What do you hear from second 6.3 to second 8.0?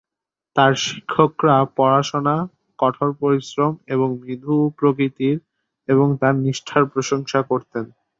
নিষ্ঠার প্রশংসা করতেন।